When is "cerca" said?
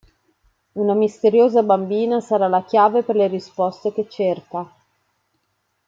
4.09-4.67